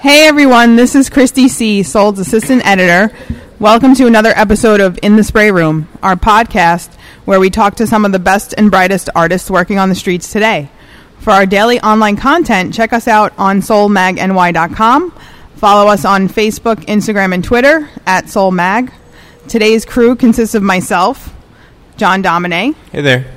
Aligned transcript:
Hey 0.00 0.26
everyone, 0.26 0.76
this 0.76 0.94
is 0.94 1.10
Christy 1.10 1.48
C., 1.48 1.82
Soul's 1.82 2.18
assistant 2.18 2.64
editor. 2.66 3.14
Welcome 3.58 3.94
to 3.96 4.06
another 4.06 4.32
episode 4.36 4.80
of 4.80 4.98
In 5.02 5.16
the 5.16 5.24
Spray 5.24 5.50
Room, 5.50 5.88
our 6.02 6.16
podcast 6.16 6.94
where 7.24 7.40
we 7.40 7.50
talk 7.50 7.76
to 7.76 7.86
some 7.86 8.04
of 8.04 8.12
the 8.12 8.18
best 8.18 8.54
and 8.56 8.70
brightest 8.70 9.10
artists 9.14 9.50
working 9.50 9.78
on 9.78 9.88
the 9.88 9.94
streets 9.94 10.30
today. 10.30 10.70
For 11.18 11.30
our 11.32 11.46
daily 11.46 11.80
online 11.80 12.16
content, 12.16 12.74
check 12.74 12.92
us 12.92 13.08
out 13.08 13.32
on 13.38 13.60
soulmagny.com. 13.60 15.10
Follow 15.56 15.90
us 15.90 16.04
on 16.04 16.28
Facebook, 16.28 16.84
Instagram, 16.86 17.34
and 17.34 17.42
Twitter 17.42 17.88
at 18.06 18.24
soulmag. 18.26 18.92
Today's 19.48 19.84
crew 19.84 20.14
consists 20.14 20.54
of 20.54 20.62
myself, 20.62 21.34
John 21.96 22.22
Domine, 22.22 22.74
Hey 22.92 23.00
there. 23.00 23.32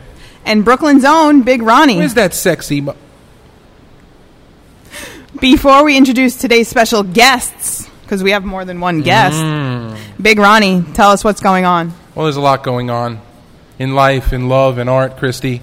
and 0.45 0.63
Brooklyn's 0.65 1.05
own 1.05 1.41
Big 1.43 1.61
Ronnie. 1.61 1.97
Where's 1.97 2.13
that 2.15 2.33
sexy? 2.33 2.81
Mo- 2.81 2.95
Before 5.41 5.83
we 5.85 5.95
introduce 5.95 6.35
today's 6.35 6.67
special 6.67 7.01
guests, 7.03 7.87
because 8.01 8.21
we 8.23 8.31
have 8.31 8.43
more 8.43 8.65
than 8.65 8.79
one 8.81 9.01
guest, 9.01 9.37
Mm. 9.37 9.97
Big 10.21 10.37
Ronnie, 10.37 10.83
tell 10.93 11.11
us 11.11 11.23
what's 11.23 11.39
going 11.41 11.63
on. 11.65 11.93
well, 12.15 12.25
there's 12.25 12.35
a 12.35 12.41
lot 12.41 12.63
going 12.63 12.89
on 12.89 13.21
in 13.77 13.95
life, 13.95 14.33
in 14.33 14.49
love, 14.49 14.77
and 14.77 14.89
art, 14.89 15.15
Christy. 15.17 15.61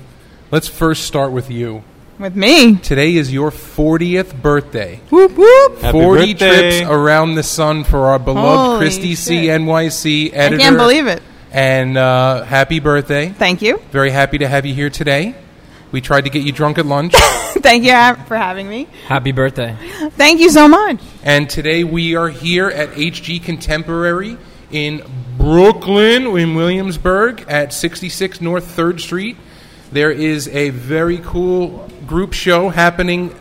Let's 0.50 0.66
first 0.68 1.04
start 1.04 1.32
with 1.32 1.50
you. 1.50 1.82
With 2.18 2.34
me. 2.34 2.76
Today 2.76 3.14
is 3.16 3.30
your 3.30 3.50
40th 3.50 4.40
birthday. 4.40 5.00
Whoop 5.10 5.32
whoop. 5.36 5.78
Happy 5.80 5.92
40 5.92 6.32
birthday. 6.32 6.78
trips 6.78 6.90
around 6.90 7.34
the 7.34 7.42
sun 7.42 7.84
for 7.84 8.06
our 8.06 8.18
beloved 8.18 8.46
Holy 8.58 8.78
Christy 8.78 9.14
C. 9.14 9.42
shit. 9.46 9.60
NYC 9.60 10.28
I 10.34 10.56
can't 10.56 10.78
believe 10.78 11.06
it. 11.06 11.22
And 11.52 11.98
uh, 11.98 12.44
happy 12.44 12.80
birthday. 12.80 13.28
Thank 13.28 13.60
you. 13.60 13.78
Very 13.90 14.10
happy 14.10 14.38
to 14.38 14.48
have 14.48 14.64
you 14.64 14.72
here 14.72 14.88
today. 14.88 15.34
We 15.92 16.00
tried 16.00 16.24
to 16.24 16.30
get 16.30 16.42
you 16.42 16.52
drunk 16.52 16.78
at 16.78 16.86
lunch. 16.86 17.12
Thank 17.16 17.84
you 17.84 17.92
for 18.26 18.36
having 18.36 18.68
me. 18.68 18.88
Happy 19.06 19.32
birthday. 19.32 19.76
Thank 20.10 20.40
you 20.40 20.50
so 20.50 20.68
much. 20.68 21.00
And 21.22 21.48
today 21.48 21.84
we 21.84 22.16
are 22.16 22.28
here 22.28 22.68
at 22.68 22.90
HG 22.90 23.42
Contemporary 23.42 24.36
in 24.70 25.02
Brooklyn, 25.38 26.26
in 26.26 26.54
Williamsburg, 26.54 27.44
at 27.48 27.72
66 27.72 28.40
North 28.40 28.76
3rd 28.76 29.00
Street. 29.00 29.36
There 29.92 30.10
is 30.10 30.48
a 30.48 30.70
very 30.70 31.18
cool 31.18 31.88
group 32.06 32.32
show 32.32 32.68
happening 32.68 33.34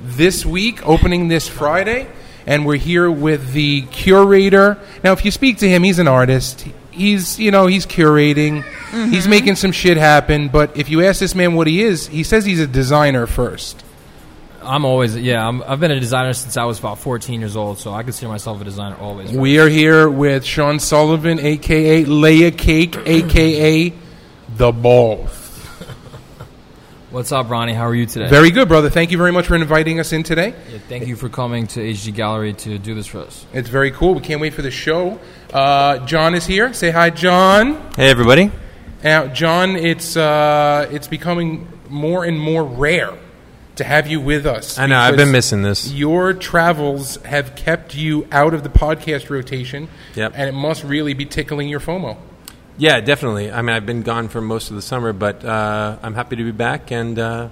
this 0.00 0.46
week, 0.46 0.86
opening 0.86 1.28
this 1.28 1.48
Friday. 1.48 2.06
And 2.46 2.64
we're 2.64 2.76
here 2.76 3.10
with 3.10 3.52
the 3.52 3.82
curator. 3.82 4.78
Now, 5.04 5.12
if 5.12 5.24
you 5.24 5.30
speak 5.30 5.58
to 5.58 5.68
him, 5.68 5.82
he's 5.82 5.98
an 5.98 6.08
artist. 6.08 6.66
He's, 6.92 7.38
you 7.38 7.50
know, 7.50 7.66
he's 7.66 7.86
curating. 7.86 8.62
He's 8.62 9.22
mm-hmm. 9.22 9.30
making 9.30 9.56
some 9.56 9.72
shit 9.72 9.96
happen. 9.96 10.48
But 10.48 10.76
if 10.76 10.88
you 10.88 11.02
ask 11.04 11.20
this 11.20 11.34
man 11.34 11.54
what 11.54 11.66
he 11.66 11.82
is, 11.82 12.06
he 12.06 12.22
says 12.22 12.44
he's 12.44 12.60
a 12.60 12.66
designer 12.66 13.26
first. 13.26 13.82
I'm 14.64 14.84
always 14.84 15.16
yeah. 15.16 15.46
I'm, 15.46 15.62
I've 15.62 15.80
been 15.80 15.90
a 15.90 15.98
designer 15.98 16.32
since 16.32 16.56
I 16.56 16.64
was 16.64 16.78
about 16.78 16.98
14 16.98 17.40
years 17.40 17.56
old, 17.56 17.78
so 17.78 17.92
I 17.92 18.02
consider 18.02 18.28
myself 18.28 18.60
a 18.60 18.64
designer 18.64 18.96
always. 18.96 19.32
We 19.32 19.58
are 19.58 19.68
here 19.68 20.08
with 20.08 20.44
Sean 20.44 20.78
Sullivan, 20.78 21.40
aka 21.40 22.04
Layer 22.04 22.50
Cake, 22.50 22.96
aka 23.04 23.92
The 24.56 24.72
Ball. 24.72 25.28
What's 27.12 27.30
up, 27.30 27.50
Ronnie? 27.50 27.74
How 27.74 27.86
are 27.88 27.94
you 27.94 28.06
today? 28.06 28.26
Very 28.30 28.50
good, 28.50 28.68
brother. 28.68 28.88
Thank 28.88 29.10
you 29.10 29.18
very 29.18 29.32
much 29.32 29.46
for 29.46 29.54
inviting 29.54 30.00
us 30.00 30.14
in 30.14 30.22
today. 30.22 30.54
Yeah, 30.72 30.78
thank 30.88 31.06
you 31.06 31.14
for 31.14 31.28
coming 31.28 31.66
to 31.68 31.80
HG 31.80 32.14
Gallery 32.14 32.54
to 32.54 32.78
do 32.78 32.94
this 32.94 33.06
for 33.06 33.18
us. 33.18 33.44
It's 33.52 33.68
very 33.68 33.90
cool. 33.90 34.14
We 34.14 34.22
can't 34.22 34.40
wait 34.40 34.54
for 34.54 34.62
the 34.62 34.70
show. 34.70 35.20
Uh, 35.52 35.98
John 36.06 36.34
is 36.34 36.46
here. 36.46 36.72
Say 36.72 36.90
hi, 36.90 37.10
John. 37.10 37.74
Hey, 37.96 38.08
everybody. 38.08 38.50
Now, 39.04 39.26
John, 39.26 39.76
it's 39.76 40.16
uh, 40.16 40.88
it's 40.90 41.06
becoming 41.06 41.68
more 41.90 42.24
and 42.24 42.40
more 42.40 42.64
rare 42.64 43.12
to 43.76 43.84
have 43.84 44.06
you 44.06 44.18
with 44.18 44.46
us. 44.46 44.78
I 44.78 44.86
know, 44.86 44.98
I've 44.98 45.16
been 45.16 45.32
missing 45.32 45.60
this. 45.60 45.92
Your 45.92 46.32
travels 46.32 47.16
have 47.26 47.54
kept 47.56 47.94
you 47.94 48.26
out 48.32 48.54
of 48.54 48.62
the 48.62 48.70
podcast 48.70 49.28
rotation, 49.28 49.88
Yep. 50.14 50.32
and 50.34 50.48
it 50.48 50.52
must 50.52 50.82
really 50.82 51.12
be 51.12 51.26
tickling 51.26 51.68
your 51.68 51.80
FOMO. 51.80 52.16
Yeah, 52.78 53.00
definitely. 53.00 53.52
I 53.52 53.62
mean, 53.62 53.76
I've 53.76 53.86
been 53.86 54.02
gone 54.02 54.28
for 54.28 54.40
most 54.40 54.70
of 54.70 54.76
the 54.76 54.82
summer, 54.82 55.12
but 55.12 55.44
uh, 55.44 55.98
I'm 56.02 56.14
happy 56.14 56.36
to 56.36 56.44
be 56.44 56.52
back 56.52 56.90
and 56.90 57.18
uh, 57.18 57.48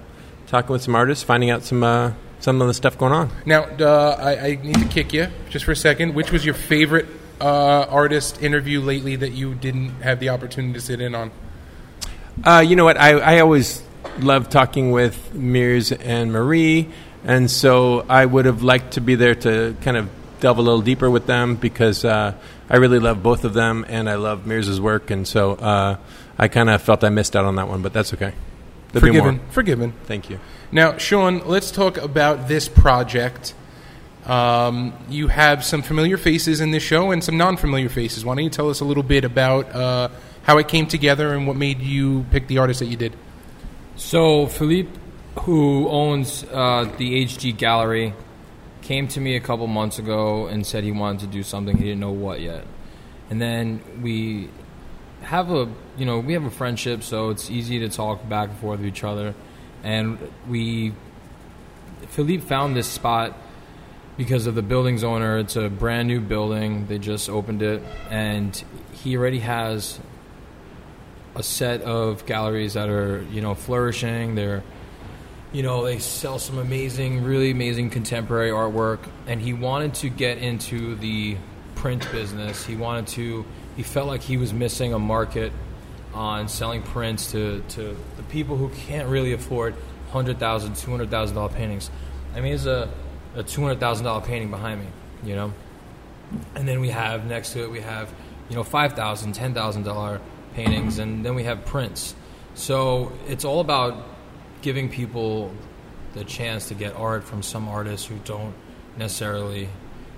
talking 0.46 0.72
with 0.72 0.82
some 0.82 0.94
artists, 0.94 1.22
finding 1.22 1.50
out 1.50 1.62
some 1.62 1.82
uh, 1.82 2.12
some 2.40 2.60
of 2.62 2.68
the 2.68 2.74
stuff 2.74 2.96
going 2.96 3.12
on. 3.12 3.30
Now, 3.44 3.64
I, 3.64 4.38
I 4.38 4.58
need 4.62 4.76
to 4.76 4.86
kick 4.86 5.12
you 5.12 5.28
just 5.50 5.64
for 5.64 5.72
a 5.72 5.76
second. 5.76 6.14
Which 6.14 6.32
was 6.32 6.44
your 6.44 6.54
favorite 6.54 7.06
uh, 7.40 7.86
artist 7.88 8.42
interview 8.42 8.80
lately 8.80 9.16
that 9.16 9.32
you 9.32 9.54
didn't 9.54 9.90
have 10.00 10.20
the 10.20 10.30
opportunity 10.30 10.74
to 10.74 10.80
sit 10.80 11.00
in 11.00 11.14
on? 11.14 11.30
Uh, 12.42 12.64
you 12.66 12.76
know 12.76 12.84
what? 12.84 12.96
I, 12.96 13.18
I 13.18 13.40
always 13.40 13.82
love 14.20 14.48
talking 14.48 14.90
with 14.90 15.34
Meres 15.34 15.92
and 15.92 16.32
Marie, 16.32 16.88
and 17.24 17.50
so 17.50 18.06
I 18.08 18.24
would 18.24 18.46
have 18.46 18.62
liked 18.62 18.92
to 18.92 19.00
be 19.02 19.14
there 19.14 19.34
to 19.34 19.76
kind 19.82 19.96
of 19.98 20.08
delve 20.40 20.58
a 20.58 20.62
little 20.62 20.82
deeper 20.82 21.10
with 21.10 21.26
them 21.26 21.56
because 21.56 22.04
uh, 22.04 22.34
I 22.68 22.76
really 22.76 22.98
love 22.98 23.22
both 23.22 23.44
of 23.44 23.54
them, 23.54 23.84
and 23.88 24.08
I 24.08 24.14
love 24.14 24.46
Meres' 24.46 24.80
work, 24.80 25.10
and 25.10 25.26
so 25.26 25.52
uh, 25.52 25.96
I 26.38 26.48
kind 26.48 26.70
of 26.70 26.80
felt 26.82 27.04
I 27.04 27.10
missed 27.10 27.36
out 27.36 27.44
on 27.44 27.56
that 27.56 27.68
one, 27.68 27.82
but 27.82 27.92
that's 27.92 28.14
okay. 28.14 28.32
There'll 28.92 29.06
Forgiven. 29.06 29.40
Forgiven. 29.50 29.92
Thank 30.04 30.30
you. 30.30 30.40
Now, 30.72 30.96
Sean, 30.98 31.46
let's 31.46 31.70
talk 31.70 31.96
about 31.96 32.48
this 32.48 32.68
project. 32.68 33.54
Um, 34.26 34.92
you 35.08 35.28
have 35.28 35.64
some 35.64 35.82
familiar 35.82 36.16
faces 36.16 36.60
in 36.60 36.70
this 36.70 36.82
show 36.82 37.10
and 37.10 37.22
some 37.22 37.36
non-familiar 37.36 37.88
faces. 37.88 38.24
Why 38.24 38.34
don't 38.34 38.44
you 38.44 38.50
tell 38.50 38.70
us 38.70 38.80
a 38.80 38.84
little 38.84 39.02
bit 39.02 39.24
about 39.24 39.74
uh, 39.74 40.08
how 40.42 40.58
it 40.58 40.68
came 40.68 40.86
together 40.86 41.34
and 41.34 41.46
what 41.46 41.56
made 41.56 41.80
you 41.80 42.26
pick 42.30 42.46
the 42.46 42.58
artist 42.58 42.80
that 42.80 42.86
you 42.86 42.96
did? 42.96 43.16
So 43.96 44.46
Philippe, 44.46 44.90
who 45.40 45.88
owns 45.88 46.44
uh, 46.44 46.90
the 46.98 47.24
HG 47.24 47.56
Gallery, 47.56 48.14
came 48.82 49.08
to 49.08 49.20
me 49.20 49.36
a 49.36 49.40
couple 49.40 49.66
months 49.66 49.98
ago 49.98 50.46
and 50.46 50.66
said 50.66 50.84
he 50.84 50.92
wanted 50.92 51.20
to 51.20 51.26
do 51.26 51.42
something. 51.42 51.76
He 51.76 51.84
didn't 51.84 52.00
know 52.00 52.12
what 52.12 52.40
yet, 52.40 52.64
and 53.28 53.40
then 53.40 53.82
we 54.02 54.48
have 55.22 55.50
a 55.50 55.68
you 55.96 56.06
know 56.06 56.18
we 56.18 56.32
have 56.32 56.44
a 56.44 56.50
friendship, 56.50 57.02
so 57.02 57.30
it's 57.30 57.50
easy 57.50 57.78
to 57.80 57.88
talk 57.88 58.28
back 58.28 58.50
and 58.50 58.58
forth 58.58 58.80
with 58.80 58.88
each 58.88 59.04
other, 59.04 59.34
and 59.82 60.18
we 60.48 60.92
Philippe 62.08 62.44
found 62.44 62.74
this 62.76 62.88
spot 62.88 63.36
because 64.16 64.46
of 64.46 64.54
the 64.54 64.62
building's 64.62 65.04
owner. 65.04 65.38
It's 65.38 65.56
a 65.56 65.68
brand 65.68 66.08
new 66.08 66.20
building. 66.20 66.86
They 66.86 66.98
just 66.98 67.28
opened 67.28 67.62
it, 67.62 67.82
and 68.10 68.62
he 68.92 69.16
already 69.16 69.40
has 69.40 69.98
a 71.34 71.42
set 71.42 71.82
of 71.82 72.26
galleries 72.26 72.74
that 72.74 72.88
are 72.88 73.22
you 73.30 73.40
know 73.40 73.54
flourishing. 73.54 74.34
They're 74.34 74.62
you 75.52 75.62
know 75.62 75.84
they 75.84 75.98
sell 75.98 76.38
some 76.38 76.58
amazing, 76.58 77.24
really 77.24 77.50
amazing 77.50 77.90
contemporary 77.90 78.50
artwork, 78.50 79.00
and 79.26 79.40
he 79.40 79.52
wanted 79.52 79.94
to 79.94 80.08
get 80.08 80.38
into 80.38 80.94
the 80.96 81.36
print 81.74 82.10
business. 82.12 82.64
He 82.64 82.76
wanted 82.76 83.08
to. 83.08 83.44
He 83.76 83.82
felt 83.82 84.06
like 84.08 84.20
he 84.20 84.36
was 84.36 84.52
missing 84.52 84.92
a 84.92 84.98
market 84.98 85.52
on 86.12 86.48
selling 86.48 86.82
prints 86.82 87.32
to, 87.32 87.62
to 87.68 87.96
the 88.16 88.22
people 88.24 88.56
who 88.56 88.68
can't 88.70 89.08
really 89.08 89.32
afford 89.32 89.74
hundred 90.10 90.38
thousand, 90.38 90.76
two 90.76 90.90
hundred 90.90 91.10
thousand 91.10 91.36
dollar 91.36 91.48
$200,000 91.50 91.54
paintings. 91.54 91.90
I 92.34 92.40
mean, 92.40 92.50
there's 92.50 92.66
a, 92.66 92.90
a 93.34 93.42
two 93.42 93.62
hundred 93.62 93.80
thousand 93.80 94.04
dollar 94.04 94.20
painting 94.20 94.50
behind 94.50 94.80
me, 94.80 94.86
you 95.24 95.36
know, 95.36 95.52
and 96.54 96.68
then 96.68 96.80
we 96.80 96.90
have 96.90 97.26
next 97.26 97.52
to 97.52 97.62
it 97.62 97.70
we 97.70 97.80
have 97.80 98.12
you 98.48 98.56
know 98.56 98.64
five 98.64 98.92
thousand, 98.94 99.32
ten 99.32 99.54
thousand 99.54 99.84
dollar 99.84 100.20
paintings, 100.54 100.98
and 100.98 101.24
then 101.24 101.34
we 101.34 101.44
have 101.44 101.64
prints. 101.64 102.14
So 102.54 103.12
it's 103.28 103.44
all 103.44 103.60
about 103.60 104.04
giving 104.62 104.88
people 104.88 105.52
the 106.14 106.24
chance 106.24 106.68
to 106.68 106.74
get 106.74 106.94
art 106.96 107.24
from 107.24 107.42
some 107.42 107.68
artists 107.68 108.06
who 108.06 108.16
don't 108.24 108.54
necessarily 108.96 109.68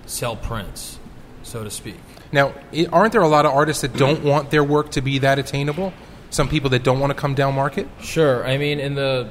sell 0.05 0.35
prints, 0.35 0.99
so 1.43 1.63
to 1.63 1.69
speak. 1.69 1.95
Now, 2.31 2.53
aren't 2.91 3.11
there 3.11 3.21
a 3.21 3.27
lot 3.27 3.45
of 3.45 3.53
artists 3.53 3.81
that 3.83 3.95
don't 3.95 4.23
want 4.23 4.49
their 4.49 4.63
work 4.63 4.91
to 4.91 5.01
be 5.01 5.19
that 5.19 5.39
attainable? 5.39 5.93
Some 6.31 6.49
people 6.49 6.71
that 6.71 6.83
don't 6.83 6.99
want 6.99 7.11
to 7.11 7.15
come 7.15 7.35
down 7.35 7.53
market? 7.53 7.87
Sure. 8.01 8.45
I 8.45 8.57
mean, 8.57 8.79
in 8.79 8.95
the 8.95 9.29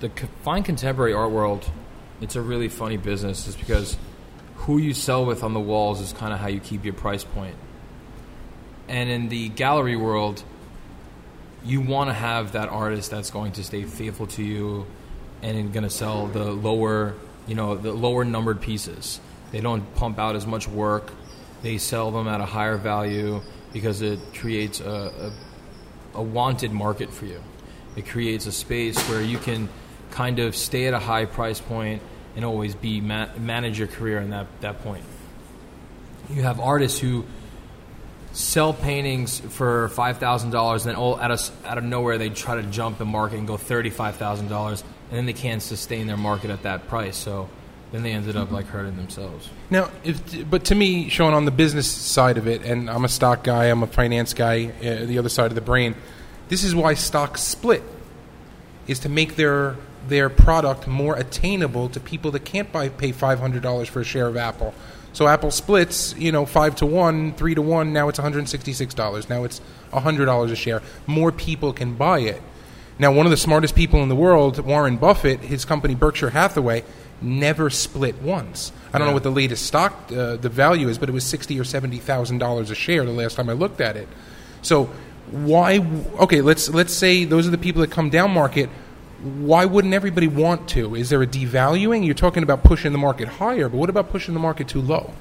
the 0.00 0.10
fine 0.42 0.62
contemporary 0.62 1.12
art 1.12 1.30
world, 1.30 1.68
it's 2.20 2.36
a 2.36 2.40
really 2.40 2.68
funny 2.68 2.96
business, 2.96 3.44
just 3.44 3.58
because 3.58 3.96
who 4.56 4.78
you 4.78 4.94
sell 4.94 5.24
with 5.26 5.42
on 5.42 5.54
the 5.54 5.60
walls 5.60 6.00
is 6.00 6.12
kind 6.12 6.32
of 6.32 6.38
how 6.38 6.48
you 6.48 6.60
keep 6.60 6.84
your 6.84 6.94
price 6.94 7.24
point. 7.24 7.56
And 8.88 9.10
in 9.10 9.28
the 9.28 9.50
gallery 9.50 9.96
world, 9.96 10.42
you 11.64 11.80
want 11.80 12.10
to 12.10 12.14
have 12.14 12.52
that 12.52 12.68
artist 12.68 13.10
that's 13.10 13.30
going 13.30 13.52
to 13.52 13.64
stay 13.64 13.84
faithful 13.84 14.26
to 14.28 14.42
you 14.42 14.86
and 15.42 15.72
going 15.72 15.84
to 15.84 15.90
sell 15.90 16.26
the 16.26 16.44
lower, 16.44 17.14
you 17.46 17.54
know, 17.54 17.76
the 17.76 17.92
lower 17.92 18.24
numbered 18.24 18.60
pieces. 18.60 19.20
They 19.50 19.60
don't 19.60 19.94
pump 19.94 20.18
out 20.18 20.36
as 20.36 20.46
much 20.46 20.68
work. 20.68 21.12
They 21.62 21.78
sell 21.78 22.10
them 22.10 22.28
at 22.28 22.40
a 22.40 22.44
higher 22.44 22.76
value 22.76 23.40
because 23.72 24.02
it 24.02 24.18
creates 24.34 24.80
a, 24.80 25.32
a, 26.14 26.18
a 26.18 26.22
wanted 26.22 26.72
market 26.72 27.12
for 27.12 27.26
you. 27.26 27.42
It 27.96 28.06
creates 28.06 28.46
a 28.46 28.52
space 28.52 28.98
where 29.08 29.20
you 29.20 29.38
can 29.38 29.68
kind 30.10 30.38
of 30.38 30.54
stay 30.54 30.86
at 30.86 30.94
a 30.94 30.98
high 30.98 31.24
price 31.24 31.60
point 31.60 32.02
and 32.36 32.44
always 32.44 32.74
be 32.74 33.00
ma- 33.00 33.28
manage 33.36 33.78
your 33.78 33.88
career 33.88 34.18
in 34.20 34.30
that, 34.30 34.46
that 34.60 34.82
point. 34.82 35.04
You 36.30 36.42
have 36.42 36.60
artists 36.60 36.98
who 36.98 37.24
sell 38.38 38.72
paintings 38.72 39.40
for 39.40 39.88
five 39.88 40.18
thousand 40.18 40.50
dollars, 40.50 40.86
and 40.86 40.94
then 40.94 40.96
all 40.96 41.18
out 41.18 41.32
of 41.32 41.66
out 41.66 41.76
of 41.76 41.82
nowhere 41.82 42.18
they 42.18 42.30
try 42.30 42.54
to 42.54 42.62
jump 42.62 42.96
the 42.96 43.04
market 43.04 43.36
and 43.36 43.48
go 43.48 43.56
thirty 43.56 43.90
five 43.90 44.14
thousand 44.14 44.48
dollars, 44.48 44.84
and 45.10 45.18
then 45.18 45.26
they 45.26 45.32
can't 45.32 45.60
sustain 45.60 46.06
their 46.06 46.16
market 46.16 46.50
at 46.50 46.62
that 46.62 46.86
price. 46.86 47.16
So 47.16 47.48
then 47.90 48.04
they 48.04 48.12
ended 48.12 48.36
up 48.36 48.52
like 48.52 48.66
hurting 48.66 48.96
themselves. 48.96 49.48
Now, 49.70 49.90
if, 50.04 50.48
but 50.48 50.66
to 50.66 50.74
me, 50.74 51.08
showing 51.08 51.34
on 51.34 51.46
the 51.46 51.50
business 51.50 51.90
side 51.90 52.38
of 52.38 52.46
it, 52.46 52.62
and 52.62 52.88
I'm 52.88 53.04
a 53.04 53.08
stock 53.08 53.42
guy, 53.42 53.64
I'm 53.64 53.82
a 53.82 53.86
finance 53.88 54.34
guy, 54.34 54.66
uh, 54.66 55.06
the 55.06 55.18
other 55.18 55.30
side 55.30 55.46
of 55.46 55.54
the 55.54 55.60
brain. 55.60 55.96
This 56.48 56.62
is 56.62 56.74
why 56.74 56.94
stocks 56.94 57.42
split, 57.42 57.82
is 58.86 59.00
to 59.00 59.08
make 59.08 59.34
their 59.34 59.76
their 60.06 60.30
product 60.30 60.86
more 60.86 61.16
attainable 61.16 61.88
to 61.88 61.98
people 61.98 62.30
that 62.30 62.44
can't 62.44 62.70
buy 62.70 62.88
pay 62.88 63.10
five 63.10 63.40
hundred 63.40 63.62
dollars 63.62 63.88
for 63.88 64.00
a 64.00 64.04
share 64.04 64.28
of 64.28 64.36
Apple. 64.36 64.74
So 65.12 65.26
Apple 65.26 65.50
splits, 65.50 66.14
you 66.16 66.30
know, 66.30 66.46
five 66.46 66.76
to 66.76 66.86
one, 66.86 67.32
three 67.32 67.54
to 67.54 67.62
one. 67.62 67.92
Now 67.92 68.08
it's 68.08 68.18
one 68.18 68.24
hundred 68.24 68.48
sixty 68.48 68.72
six 68.72 68.94
dollars. 68.94 69.28
Now 69.28 69.44
it's 69.44 69.60
hundred 69.92 70.26
dollars 70.26 70.50
a 70.50 70.56
share. 70.56 70.82
More 71.06 71.32
people 71.32 71.72
can 71.72 71.94
buy 71.94 72.20
it. 72.20 72.42
Now, 73.00 73.12
one 73.12 73.26
of 73.26 73.30
the 73.30 73.36
smartest 73.36 73.76
people 73.76 74.02
in 74.02 74.08
the 74.08 74.16
world, 74.16 74.58
Warren 74.58 74.96
Buffett, 74.96 75.40
his 75.40 75.64
company 75.64 75.94
Berkshire 75.94 76.30
Hathaway, 76.30 76.82
never 77.22 77.70
split 77.70 78.20
once. 78.22 78.72
I 78.92 78.98
don't 78.98 79.06
know 79.06 79.14
what 79.14 79.22
the 79.22 79.30
latest 79.30 79.66
stock 79.66 80.10
uh, 80.10 80.36
the 80.36 80.48
value 80.48 80.88
is, 80.88 80.98
but 80.98 81.08
it 81.08 81.12
was 81.12 81.24
sixty 81.24 81.58
or 81.60 81.64
seventy 81.64 81.98
thousand 81.98 82.38
dollars 82.38 82.70
a 82.70 82.74
share 82.74 83.04
the 83.04 83.12
last 83.12 83.36
time 83.36 83.48
I 83.48 83.52
looked 83.52 83.80
at 83.80 83.96
it. 83.96 84.08
So 84.62 84.90
why? 85.30 85.78
Okay, 86.18 86.40
let's 86.40 86.68
let's 86.70 86.92
say 86.92 87.24
those 87.24 87.46
are 87.46 87.50
the 87.50 87.58
people 87.58 87.82
that 87.82 87.90
come 87.90 88.10
down 88.10 88.32
market. 88.32 88.68
Why 89.22 89.64
wouldn't 89.64 89.94
everybody 89.94 90.28
want 90.28 90.68
to? 90.70 90.94
Is 90.94 91.10
there 91.10 91.22
a 91.22 91.26
devaluing? 91.26 92.04
You're 92.04 92.14
talking 92.14 92.42
about 92.42 92.62
pushing 92.62 92.92
the 92.92 92.98
market 92.98 93.26
higher, 93.26 93.68
but 93.68 93.78
what 93.78 93.90
about 93.90 94.10
pushing 94.10 94.34
the 94.34 94.40
market 94.40 94.68
too 94.68 94.80
low? 94.80 95.12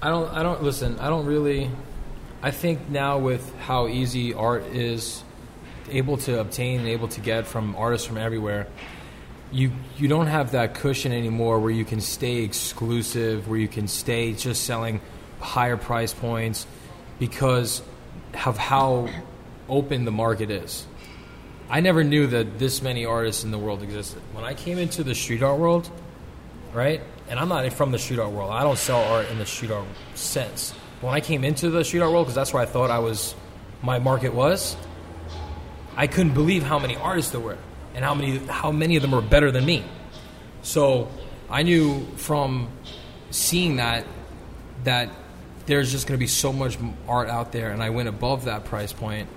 I 0.00 0.08
don't. 0.08 0.30
I 0.32 0.42
don't 0.42 0.62
listen. 0.62 0.98
I 0.98 1.08
don't 1.08 1.26
really. 1.26 1.70
I 2.42 2.52
think 2.52 2.88
now 2.88 3.18
with 3.18 3.54
how 3.60 3.88
easy 3.88 4.32
art 4.32 4.62
is 4.66 5.22
able 5.90 6.16
to 6.18 6.40
obtain 6.40 6.80
and 6.80 6.88
able 6.88 7.08
to 7.08 7.20
get 7.20 7.46
from 7.46 7.74
artists 7.76 8.06
from 8.06 8.16
everywhere, 8.16 8.68
you 9.52 9.72
you 9.98 10.08
don't 10.08 10.28
have 10.28 10.52
that 10.52 10.74
cushion 10.74 11.12
anymore 11.12 11.58
where 11.58 11.70
you 11.70 11.84
can 11.84 12.00
stay 12.00 12.38
exclusive, 12.38 13.48
where 13.48 13.58
you 13.58 13.68
can 13.68 13.88
stay 13.88 14.32
just 14.32 14.64
selling 14.64 15.00
higher 15.40 15.76
price 15.76 16.14
points 16.14 16.66
because 17.18 17.82
of 18.46 18.56
how 18.56 19.08
open 19.68 20.04
the 20.04 20.12
market 20.12 20.50
is. 20.50 20.86
I 21.70 21.80
never 21.80 22.02
knew 22.02 22.26
that 22.26 22.58
this 22.58 22.82
many 22.82 23.04
artists 23.04 23.44
in 23.44 23.52
the 23.52 23.58
world 23.58 23.82
existed. 23.84 24.20
When 24.32 24.44
I 24.44 24.54
came 24.54 24.76
into 24.76 25.04
the 25.04 25.14
street 25.14 25.40
art 25.40 25.60
world, 25.60 25.88
right? 26.74 27.00
And 27.28 27.38
I'm 27.38 27.48
not 27.48 27.72
from 27.72 27.92
the 27.92 27.98
street 27.98 28.18
art 28.18 28.32
world. 28.32 28.50
I 28.50 28.64
don't 28.64 28.76
sell 28.76 29.00
art 29.04 29.30
in 29.30 29.38
the 29.38 29.46
street 29.46 29.70
art 29.70 29.86
sense. 30.16 30.72
When 31.00 31.14
I 31.14 31.20
came 31.20 31.44
into 31.44 31.70
the 31.70 31.84
street 31.84 32.00
art 32.00 32.10
world, 32.10 32.26
because 32.26 32.34
that's 32.34 32.52
where 32.52 32.62
I 32.62 32.66
thought 32.66 32.90
I 32.90 32.98
was, 32.98 33.36
my 33.82 34.00
market 34.00 34.34
was. 34.34 34.76
I 35.96 36.08
couldn't 36.08 36.34
believe 36.34 36.64
how 36.64 36.80
many 36.80 36.96
artists 36.96 37.30
there 37.30 37.40
were, 37.40 37.58
and 37.94 38.04
how 38.04 38.14
many 38.14 38.38
how 38.38 38.72
many 38.72 38.96
of 38.96 39.02
them 39.02 39.12
were 39.12 39.20
better 39.20 39.52
than 39.52 39.64
me. 39.64 39.84
So 40.62 41.08
I 41.48 41.62
knew 41.62 42.04
from 42.16 42.68
seeing 43.30 43.76
that 43.76 44.06
that 44.84 45.08
there's 45.66 45.92
just 45.92 46.06
going 46.06 46.18
to 46.18 46.22
be 46.22 46.26
so 46.26 46.52
much 46.52 46.78
art 47.06 47.28
out 47.28 47.52
there, 47.52 47.70
and 47.70 47.82
I 47.82 47.90
went 47.90 48.08
above 48.08 48.46
that 48.46 48.64
price 48.64 48.92
point, 48.92 49.28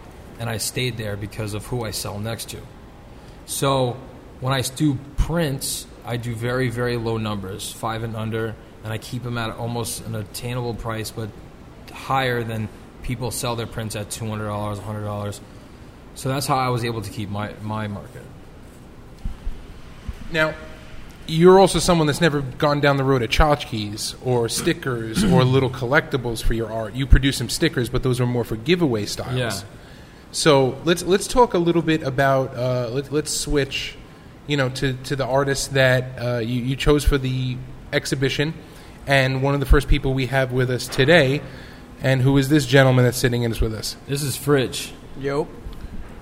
and 0.44 0.50
I 0.50 0.58
stayed 0.58 0.98
there 0.98 1.16
because 1.16 1.54
of 1.54 1.66
who 1.68 1.86
I 1.86 1.92
sell 1.92 2.20
next 2.20 2.50
to. 2.50 2.58
So 3.46 3.96
when 4.42 4.52
I 4.52 4.60
do 4.60 4.96
prints, 5.16 5.88
I 6.04 6.18
do 6.18 6.36
very 6.36 6.68
very 6.68 6.98
low 6.98 7.18
numbers, 7.18 7.72
five 7.72 8.04
and 8.04 8.14
under, 8.14 8.54
and 8.84 8.92
I 8.92 8.98
keep 8.98 9.24
them 9.24 9.38
at 9.38 9.56
almost 9.56 10.06
an 10.06 10.16
attainable 10.16 10.74
price, 10.74 11.12
but 11.12 11.30
higher 11.94 12.44
than 12.44 12.68
people 13.04 13.32
sell 13.32 13.56
their 13.56 13.68
prints 13.68 13.96
at 13.96 14.12
two 14.12 14.28
hundred 14.28 14.48
dollars, 14.48 14.80
hundred 14.80 15.06
dollars. 15.06 15.40
So 16.16 16.28
that's 16.28 16.46
how 16.46 16.58
I 16.58 16.68
was 16.68 16.84
able 16.84 17.02
to 17.04 17.10
keep 17.10 17.30
my 17.30 17.54
my 17.62 17.88
market. 17.88 18.24
Now, 20.30 20.56
you're 21.26 21.58
also 21.58 21.80
someone 21.80 22.06
that's 22.06 22.20
never 22.20 22.42
gone 22.42 22.82
down 22.82 22.98
the 22.98 23.06
road 23.06 23.22
of 23.22 23.30
tchotchkes 23.30 24.16
or 24.26 24.50
stickers 24.50 25.24
or 25.24 25.46
little 25.56 25.70
collectibles 25.70 26.44
for 26.44 26.54
your 26.54 26.70
art. 26.70 26.96
You 26.96 27.08
produce 27.08 27.38
some 27.38 27.48
stickers, 27.48 27.88
but 27.88 28.04
those 28.04 28.20
are 28.20 28.26
more 28.26 28.44
for 28.44 28.58
giveaway 28.58 29.06
styles. 29.06 29.38
Yeah. 29.38 29.62
So 30.34 30.76
let's 30.84 31.04
let's 31.04 31.28
talk 31.28 31.54
a 31.54 31.60
little 31.60 31.84
bit 31.84 32.02
about 32.02 32.56
uh, 32.58 32.90
let, 32.92 33.12
let's 33.12 33.32
switch, 33.32 33.96
you 34.48 34.58
know, 34.58 34.70
to, 34.70 34.94
to 34.94 35.16
the 35.16 35.26
artists 35.26 35.68
that 35.70 36.20
uh, 36.20 36.38
you, 36.40 36.60
you 36.64 36.76
chose 36.76 37.04
for 37.06 37.20
the 37.20 37.56
exhibition, 37.92 38.56
and 39.06 39.44
one 39.44 39.54
of 39.54 39.60
the 39.60 39.68
first 39.68 39.88
people 39.88 40.16
we 40.16 40.26
have 40.26 40.52
with 40.52 40.72
us 40.72 40.88
today, 40.88 41.40
and 42.02 42.24
who 42.24 42.36
is 42.40 42.50
this 42.50 42.66
gentleman 42.66 43.06
that's 43.06 43.18
sitting 43.20 43.44
in 43.44 43.52
us 43.52 43.62
with 43.62 43.76
us? 43.76 43.96
This 44.08 44.24
is 44.24 44.36
Fridge. 44.36 44.92
Yo, 45.20 45.48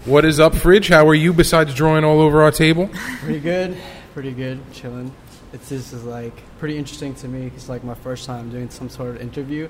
What 0.03 0.25
is 0.25 0.41
up, 0.41 0.55
Fridge? 0.55 0.89
How 0.89 1.07
are 1.07 1.15
you? 1.15 1.31
Besides 1.31 1.73
drawing 1.73 2.03
all 2.03 2.19
over 2.19 2.41
our 2.41 2.51
table, 2.51 2.89
pretty 3.21 3.39
good, 3.39 3.77
pretty 4.13 4.33
good, 4.33 4.59
chilling. 4.73 5.13
It's 5.53 5.69
this 5.69 5.93
is 5.93 6.03
like 6.03 6.33
pretty 6.59 6.77
interesting 6.77 7.15
to 7.15 7.29
me. 7.29 7.49
It's 7.55 7.69
like 7.69 7.85
my 7.85 7.95
first 7.95 8.25
time 8.25 8.49
doing 8.49 8.69
some 8.71 8.89
sort 8.89 9.15
of 9.15 9.21
interview, 9.21 9.69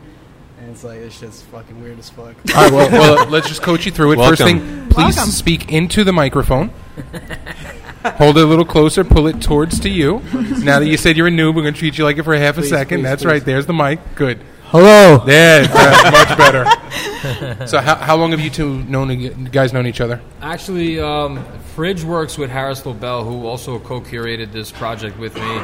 and 0.61 0.69
it's 0.71 0.83
like 0.83 0.99
it's 0.99 1.19
just 1.19 1.43
fucking 1.45 1.81
weird 1.81 1.97
as 1.99 2.09
fuck. 2.09 2.35
All 2.55 2.63
right, 2.63 2.71
well, 2.71 2.91
well, 2.91 3.25
let's 3.29 3.47
just 3.47 3.61
coach 3.63 3.85
you 3.85 3.91
through 3.91 4.13
it. 4.13 4.15
First 4.17 4.41
Welcome. 4.41 4.59
thing, 4.59 4.89
please 4.89 5.15
Welcome. 5.15 5.31
speak 5.31 5.71
into 5.71 6.03
the 6.03 6.13
microphone. 6.13 6.69
Hold 8.03 8.37
it 8.37 8.43
a 8.43 8.47
little 8.47 8.65
closer. 8.65 9.03
Pull 9.03 9.27
it 9.27 9.41
towards 9.41 9.79
to 9.81 9.89
you. 9.89 10.19
Now 10.33 10.79
that 10.79 10.87
you 10.87 10.97
said 10.97 11.17
you're 11.17 11.27
a 11.27 11.31
noob, 11.31 11.55
we're 11.55 11.61
going 11.61 11.73
to 11.73 11.79
treat 11.79 11.97
you 11.97 12.03
like 12.03 12.17
it 12.17 12.23
for 12.23 12.33
a 12.33 12.39
half 12.39 12.57
a 12.57 12.61
Please, 12.61 12.69
second. 12.69 12.99
please, 12.99 13.03
That's 13.03 13.23
please. 13.23 13.27
right. 13.29 13.45
There's 13.45 13.65
the 13.65 13.73
mic. 13.73 13.99
Good. 14.15 14.39
Hello. 14.65 15.23
There, 15.25 15.65
uh, 15.69 16.11
much 16.11 16.37
better. 16.37 17.67
So, 17.67 17.79
how, 17.79 17.95
how 17.95 18.15
long 18.15 18.31
have 18.31 18.39
you 18.39 18.49
two 18.49 18.81
known 18.83 19.19
you 19.19 19.29
guys 19.31 19.73
known 19.73 19.85
each 19.85 19.99
other? 20.01 20.21
Actually, 20.41 20.99
um, 20.99 21.43
Fridge 21.75 22.03
works 22.03 22.37
with 22.37 22.49
Harris 22.49 22.85
Lobel, 22.85 23.23
who 23.23 23.45
also 23.45 23.79
co-curated 23.79 24.51
this 24.51 24.71
project 24.71 25.17
with 25.19 25.35
me. 25.35 25.61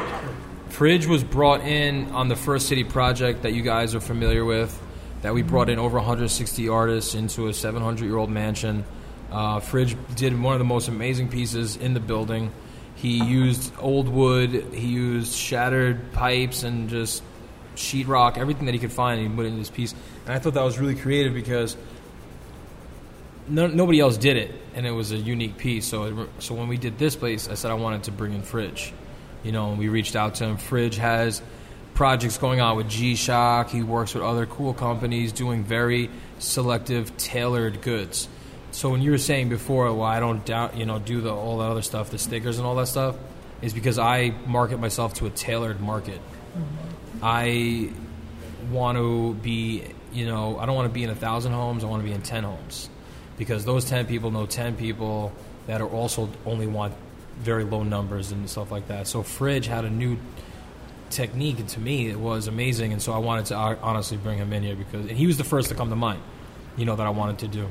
Fridge 0.68 1.06
was 1.06 1.24
brought 1.24 1.62
in 1.62 2.10
on 2.12 2.28
the 2.28 2.36
First 2.36 2.68
City 2.68 2.84
project 2.84 3.42
that 3.42 3.52
you 3.52 3.62
guys 3.62 3.94
are 3.94 4.00
familiar 4.00 4.44
with. 4.44 4.78
That 5.22 5.34
we 5.34 5.42
brought 5.42 5.68
in 5.68 5.78
over 5.78 5.96
160 5.96 6.68
artists 6.68 7.14
into 7.14 7.48
a 7.48 7.50
700-year-old 7.50 8.30
mansion. 8.30 8.84
Uh, 9.30 9.60
Fridge 9.60 9.96
did 10.14 10.40
one 10.40 10.54
of 10.54 10.58
the 10.58 10.64
most 10.64 10.88
amazing 10.88 11.28
pieces 11.28 11.76
in 11.76 11.94
the 11.94 12.00
building. 12.00 12.52
He 12.94 13.22
used 13.22 13.72
old 13.78 14.08
wood, 14.08 14.50
he 14.72 14.88
used 14.88 15.34
shattered 15.34 16.12
pipes, 16.12 16.62
and 16.62 16.88
just 16.88 17.22
sheetrock, 17.76 18.38
everything 18.38 18.66
that 18.66 18.74
he 18.74 18.80
could 18.80 18.92
find, 18.92 19.20
and 19.20 19.30
he 19.30 19.36
put 19.36 19.46
it 19.46 19.50
in 19.50 19.58
this 19.58 19.70
piece. 19.70 19.94
And 20.24 20.34
I 20.34 20.38
thought 20.38 20.54
that 20.54 20.64
was 20.64 20.78
really 20.78 20.96
creative 20.96 21.34
because 21.34 21.76
no, 23.48 23.66
nobody 23.66 24.00
else 24.00 24.16
did 24.16 24.36
it, 24.36 24.54
and 24.74 24.86
it 24.86 24.90
was 24.90 25.12
a 25.12 25.16
unique 25.16 25.56
piece. 25.56 25.86
So, 25.86 26.04
it, 26.04 26.28
so 26.38 26.54
when 26.54 26.68
we 26.68 26.76
did 26.76 26.98
this 26.98 27.16
place, 27.16 27.48
I 27.48 27.54
said 27.54 27.70
I 27.70 27.74
wanted 27.74 28.04
to 28.04 28.12
bring 28.12 28.32
in 28.32 28.42
Fridge. 28.42 28.92
You 29.44 29.52
know, 29.52 29.70
and 29.70 29.78
we 29.78 29.88
reached 29.88 30.16
out 30.16 30.36
to 30.36 30.44
him. 30.44 30.56
Fridge 30.56 30.96
has 30.96 31.40
projects 31.98 32.38
going 32.38 32.60
on 32.60 32.76
with 32.76 32.88
G 32.88 33.16
Shock. 33.16 33.70
He 33.70 33.82
works 33.82 34.14
with 34.14 34.22
other 34.22 34.46
cool 34.46 34.72
companies 34.72 35.32
doing 35.32 35.64
very 35.64 36.08
selective, 36.38 37.16
tailored 37.16 37.82
goods. 37.82 38.28
So 38.70 38.88
when 38.90 39.02
you 39.02 39.10
were 39.10 39.18
saying 39.18 39.48
before, 39.48 39.92
well, 39.92 40.06
I 40.06 40.20
don't 40.20 40.46
doubt, 40.46 40.76
you 40.76 40.86
know, 40.86 41.00
do 41.00 41.20
the 41.20 41.34
all 41.34 41.58
that 41.58 41.64
other 41.64 41.82
stuff, 41.82 42.10
the 42.10 42.18
stickers 42.18 42.58
and 42.58 42.64
all 42.68 42.76
that 42.76 42.86
stuff, 42.86 43.16
is 43.62 43.72
because 43.72 43.98
I 43.98 44.32
market 44.46 44.78
myself 44.78 45.14
to 45.14 45.26
a 45.26 45.30
tailored 45.30 45.80
market. 45.80 46.20
Mm-hmm. 46.20 47.18
I 47.20 47.90
want 48.70 48.96
to 48.96 49.34
be, 49.34 49.82
you 50.12 50.26
know, 50.26 50.56
I 50.56 50.66
don't 50.66 50.76
want 50.76 50.86
to 50.86 50.94
be 50.94 51.02
in 51.02 51.10
a 51.10 51.16
thousand 51.16 51.50
homes. 51.50 51.82
I 51.82 51.88
want 51.88 52.04
to 52.04 52.08
be 52.08 52.14
in 52.14 52.22
ten 52.22 52.44
homes, 52.44 52.88
because 53.36 53.64
those 53.64 53.84
ten 53.84 54.06
people 54.06 54.30
know 54.30 54.46
ten 54.46 54.76
people 54.76 55.32
that 55.66 55.80
are 55.80 55.88
also 55.88 56.30
only 56.46 56.68
want 56.68 56.94
very 57.40 57.64
low 57.64 57.82
numbers 57.82 58.30
and 58.30 58.48
stuff 58.48 58.70
like 58.70 58.86
that. 58.86 59.08
So 59.08 59.24
Fridge 59.24 59.66
had 59.66 59.84
a 59.84 59.90
new 59.90 60.16
technique, 61.10 61.58
and 61.58 61.68
to 61.70 61.80
me, 61.80 62.08
it 62.08 62.18
was 62.18 62.46
amazing. 62.46 62.92
And 62.92 63.00
so 63.00 63.12
I 63.12 63.18
wanted 63.18 63.46
to 63.46 63.56
honestly 63.56 64.16
bring 64.16 64.38
him 64.38 64.52
in 64.52 64.62
here 64.62 64.76
because 64.76 65.06
and 65.06 65.16
he 65.16 65.26
was 65.26 65.36
the 65.36 65.44
first 65.44 65.68
to 65.68 65.74
come 65.74 65.90
to 65.90 65.96
mind, 65.96 66.22
you 66.76 66.84
know, 66.84 66.96
that 66.96 67.06
I 67.06 67.10
wanted 67.10 67.38
to 67.40 67.48
do. 67.48 67.68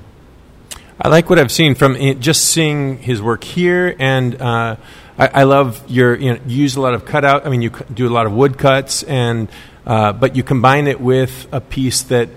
I 1.00 1.10
like 1.10 1.30
what 1.30 1.38
I've 1.38 1.52
seen 1.52 1.76
from 1.76 1.96
it, 1.96 2.20
just 2.20 2.46
seeing 2.46 2.98
his 2.98 3.22
work 3.22 3.44
here, 3.44 3.96
and 4.00 4.42
uh, 4.42 4.78
I, 5.18 5.28
I 5.28 5.44
love 5.44 5.84
your 5.88 6.16
you, 6.16 6.34
know, 6.34 6.40
you 6.48 6.58
use 6.58 6.76
a 6.76 6.82
lot 6.82 6.96
of 6.96 7.06
cutout. 7.06 7.46
I 7.46 7.50
mean, 7.50 7.62
you 7.62 7.70
do 7.94 8.08
a 8.08 8.10
lot 8.10 8.26
of 8.26 8.34
wood 8.34 8.58
cuts, 8.58 9.04
and 9.04 9.48
uh, 9.86 10.14
but 10.14 10.36
you 10.36 10.42
combine 10.42 10.88
it 10.88 11.00
with 11.00 11.48
a 11.52 11.62
piece 11.62 12.02
that 12.04 12.30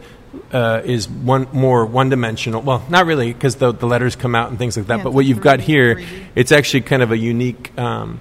uh, 0.52 0.82
is 0.84 1.08
one 1.08 1.48
more 1.52 1.86
one 1.86 2.10
dimensional. 2.10 2.60
Well, 2.60 2.84
not 2.90 3.06
really, 3.06 3.32
because 3.32 3.56
the, 3.56 3.72
the 3.72 3.86
letters 3.86 4.14
come 4.14 4.34
out 4.34 4.50
and 4.50 4.58
things 4.58 4.76
like 4.76 4.86
that. 4.88 4.98
Yeah, 4.98 5.04
but 5.04 5.12
what 5.12 5.24
you've 5.24 5.40
got 5.40 5.60
3D. 5.60 5.62
here, 5.62 6.04
it's 6.34 6.52
actually 6.52 6.82
kind 6.82 7.02
of 7.02 7.12
a 7.12 7.16
unique. 7.16 7.76
Um, 7.78 8.20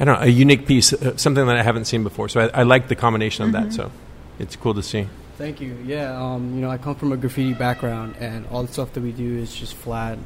I 0.00 0.04
don't 0.04 0.18
know, 0.18 0.26
a 0.26 0.28
unique 0.28 0.66
piece, 0.66 0.92
uh, 0.92 1.16
something 1.16 1.46
that 1.46 1.56
I 1.56 1.62
haven't 1.62 1.86
seen 1.86 2.04
before. 2.04 2.28
So 2.28 2.40
I, 2.40 2.60
I 2.60 2.62
like 2.62 2.88
the 2.88 2.94
combination 2.94 3.44
of 3.44 3.52
that. 3.52 3.72
So 3.72 3.90
it's 4.38 4.54
cool 4.54 4.74
to 4.74 4.82
see. 4.82 5.08
Thank 5.38 5.60
you. 5.60 5.76
Yeah, 5.84 6.20
um, 6.20 6.56
you 6.56 6.60
know, 6.60 6.70
I 6.70 6.78
come 6.78 6.96
from 6.96 7.12
a 7.12 7.16
graffiti 7.16 7.54
background, 7.54 8.16
and 8.18 8.44
all 8.48 8.64
the 8.64 8.72
stuff 8.72 8.92
that 8.94 9.02
we 9.02 9.12
do 9.12 9.38
is 9.38 9.54
just 9.54 9.74
flat 9.74 10.18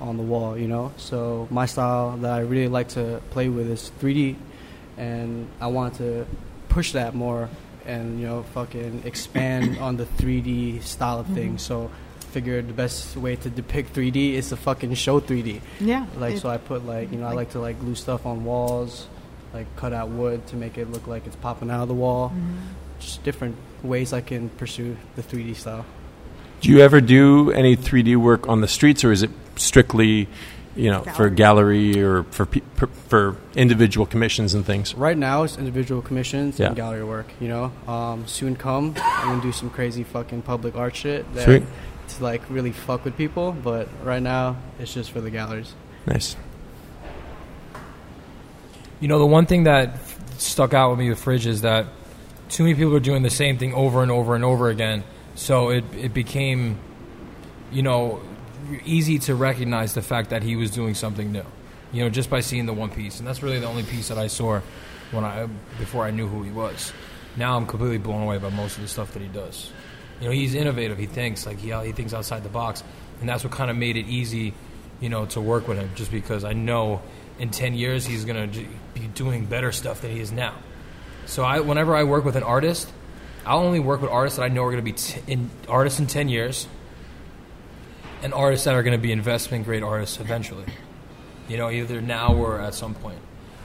on 0.00 0.16
the 0.16 0.22
wall, 0.22 0.56
you 0.56 0.66
know. 0.66 0.92
So 0.96 1.46
my 1.50 1.66
style 1.66 2.16
that 2.18 2.32
I 2.32 2.40
really 2.40 2.68
like 2.68 2.88
to 2.90 3.20
play 3.30 3.50
with 3.50 3.68
is 3.68 3.92
3D, 4.00 4.36
and 4.96 5.48
I 5.60 5.66
want 5.66 5.96
to 5.96 6.26
push 6.70 6.92
that 6.92 7.14
more, 7.14 7.50
and 7.84 8.18
you 8.18 8.26
know, 8.26 8.44
fucking 8.54 9.02
expand 9.04 9.78
on 9.80 9.98
the 9.98 10.06
3D 10.06 10.82
style 10.82 11.20
of 11.20 11.26
things. 11.28 11.60
So, 11.60 11.90
figured 12.36 12.68
the 12.68 12.74
best 12.74 13.16
way 13.16 13.34
to 13.34 13.48
depict 13.48 13.94
3D 13.94 14.34
is 14.34 14.50
to 14.50 14.56
fucking 14.56 14.92
show 14.94 15.20
3D. 15.20 15.62
Yeah. 15.80 16.04
Like 16.18 16.34
it- 16.34 16.40
so, 16.40 16.50
I 16.50 16.58
put 16.58 16.84
like 16.84 17.10
you 17.10 17.18
know 17.18 17.26
I 17.26 17.32
like 17.32 17.50
to 17.52 17.60
like 17.60 17.80
glue 17.80 17.94
stuff 17.94 18.26
on 18.26 18.44
walls, 18.44 19.06
like 19.54 19.66
cut 19.76 19.92
out 19.94 20.08
wood 20.10 20.46
to 20.48 20.56
make 20.56 20.76
it 20.76 20.90
look 20.90 21.06
like 21.06 21.26
it's 21.26 21.36
popping 21.36 21.70
out 21.70 21.80
of 21.80 21.88
the 21.88 21.94
wall. 21.94 22.32
Just 23.00 23.24
different 23.24 23.56
ways 23.82 24.12
I 24.12 24.20
can 24.20 24.50
pursue 24.50 24.96
the 25.16 25.22
3D 25.22 25.56
style. 25.56 25.84
Do 26.60 26.70
you 26.70 26.80
ever 26.80 27.00
do 27.00 27.50
any 27.52 27.74
3D 27.76 28.16
work 28.16 28.48
on 28.48 28.60
the 28.60 28.68
streets, 28.68 29.02
or 29.04 29.12
is 29.12 29.22
it 29.22 29.30
strictly, 29.56 30.26
you 30.74 30.90
know, 30.90 31.02
for 31.16 31.28
gallery 31.30 32.02
or 32.02 32.24
for 32.36 32.44
pe- 32.46 32.62
for, 32.74 32.86
for 33.08 33.36
individual 33.54 34.04
commissions 34.06 34.54
and 34.54 34.64
things? 34.64 34.94
Right 34.94 35.16
now, 35.18 35.42
it's 35.44 35.56
individual 35.58 36.00
commissions 36.02 36.58
Yeah. 36.58 36.66
and 36.68 36.76
gallery 36.76 37.04
work. 37.04 37.28
You 37.40 37.48
know, 37.48 37.64
um, 37.88 38.26
soon 38.26 38.56
come, 38.56 38.94
I'm 38.96 39.28
gonna 39.28 39.42
do 39.42 39.52
some 39.52 39.68
crazy 39.70 40.04
fucking 40.04 40.42
public 40.42 40.74
art 40.76 40.96
shit 40.96 41.22
that 41.34 41.44
Sweet. 41.44 41.62
To 42.08 42.22
like 42.22 42.42
really 42.50 42.72
fuck 42.72 43.04
with 43.04 43.16
people. 43.16 43.52
But 43.52 43.88
right 44.02 44.22
now, 44.22 44.56
it's 44.78 44.92
just 44.92 45.10
for 45.10 45.20
the 45.20 45.30
galleries. 45.30 45.74
Nice. 46.06 46.36
You 49.00 49.08
know, 49.08 49.18
the 49.18 49.26
one 49.26 49.46
thing 49.46 49.64
that 49.64 49.98
stuck 50.38 50.72
out 50.72 50.90
with 50.90 50.98
me 50.98 51.10
with 51.10 51.18
Fridge 51.18 51.46
is 51.46 51.62
that 51.62 51.86
too 52.48 52.62
many 52.62 52.74
people 52.74 52.94
are 52.94 53.00
doing 53.00 53.22
the 53.22 53.30
same 53.30 53.58
thing 53.58 53.74
over 53.74 54.02
and 54.02 54.10
over 54.10 54.34
and 54.34 54.44
over 54.44 54.68
again. 54.68 55.04
So 55.34 55.70
it 55.70 55.84
it 55.94 56.14
became, 56.14 56.78
you 57.70 57.82
know, 57.82 58.20
easy 58.84 59.18
to 59.20 59.34
recognize 59.34 59.94
the 59.94 60.02
fact 60.02 60.30
that 60.30 60.42
he 60.42 60.56
was 60.56 60.70
doing 60.70 60.94
something 60.94 61.32
new. 61.32 61.44
You 61.92 62.04
know, 62.04 62.10
just 62.10 62.30
by 62.30 62.40
seeing 62.40 62.66
the 62.66 62.72
one 62.72 62.90
piece, 62.90 63.18
and 63.18 63.28
that's 63.28 63.42
really 63.42 63.58
the 63.58 63.66
only 63.66 63.82
piece 63.82 64.08
that 64.08 64.18
I 64.18 64.26
saw 64.26 64.60
when 65.10 65.24
I 65.24 65.46
before 65.78 66.04
I 66.04 66.10
knew 66.10 66.26
who 66.26 66.42
he 66.42 66.50
was. 66.50 66.92
Now 67.36 67.56
I'm 67.56 67.66
completely 67.66 67.98
blown 67.98 68.22
away 68.22 68.38
by 68.38 68.48
most 68.50 68.76
of 68.76 68.82
the 68.82 68.88
stuff 68.88 69.12
that 69.12 69.22
he 69.22 69.28
does. 69.28 69.70
You 70.20 70.26
know, 70.26 70.32
he's 70.32 70.54
innovative. 70.54 70.98
He 70.98 71.06
thinks 71.06 71.46
like 71.46 71.58
he 71.58 71.72
he 71.72 71.92
thinks 71.92 72.14
outside 72.14 72.42
the 72.42 72.48
box, 72.48 72.82
and 73.20 73.28
that's 73.28 73.44
what 73.44 73.52
kind 73.52 73.70
of 73.70 73.76
made 73.76 73.96
it 73.96 74.06
easy, 74.06 74.54
you 75.00 75.08
know, 75.08 75.26
to 75.26 75.40
work 75.40 75.68
with 75.68 75.78
him. 75.78 75.90
Just 75.94 76.10
because 76.10 76.44
I 76.44 76.52
know 76.52 77.02
in 77.38 77.50
ten 77.50 77.74
years 77.74 78.06
he's 78.06 78.24
gonna 78.24 78.46
be 78.46 79.06
doing 79.14 79.44
better 79.44 79.72
stuff 79.72 80.00
than 80.00 80.10
he 80.10 80.20
is 80.20 80.32
now. 80.32 80.54
So 81.26 81.42
I, 81.42 81.60
whenever 81.60 81.94
I 81.94 82.04
work 82.04 82.24
with 82.24 82.36
an 82.36 82.44
artist, 82.44 82.90
I'll 83.44 83.60
only 83.60 83.80
work 83.80 84.00
with 84.00 84.10
artists 84.10 84.38
that 84.38 84.44
I 84.44 84.48
know 84.48 84.62
are 84.64 84.70
going 84.70 84.84
to 84.84 84.90
be 84.90 84.92
t- 84.92 85.20
in, 85.26 85.50
artists 85.68 85.98
in 85.98 86.06
ten 86.06 86.28
years, 86.28 86.68
and 88.22 88.32
artists 88.32 88.64
that 88.64 88.74
are 88.74 88.82
going 88.82 88.96
to 88.96 89.02
be 89.02 89.12
investment 89.12 89.64
grade 89.64 89.82
artists 89.82 90.20
eventually. 90.20 90.64
You 91.48 91.56
know, 91.56 91.70
either 91.70 92.00
now 92.00 92.34
or 92.34 92.60
at 92.60 92.74
some 92.74 92.94
point. 92.94 93.18